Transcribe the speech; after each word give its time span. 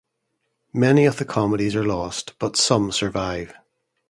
Many 0.73 1.05
of 1.05 1.17
the 1.17 1.25
comedies 1.25 1.75
are 1.75 1.83
lost 1.85 2.33
but 2.39 2.57
some 2.57 2.91
survive. 2.91 3.53